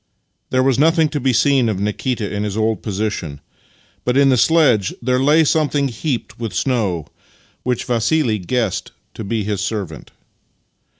[0.49, 3.39] There was nothing to be seen of Nikita in his old posi tion,
[4.03, 7.05] but in the sledge there lay something heaped with snow,
[7.61, 10.09] which Vassili guessed to be his servant.